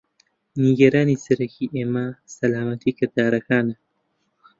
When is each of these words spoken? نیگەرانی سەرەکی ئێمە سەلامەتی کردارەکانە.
نیگەرانی 0.63 1.21
سەرەکی 1.25 1.71
ئێمە 1.75 2.07
سەلامەتی 2.35 2.95
کردارەکانە. 2.99 3.75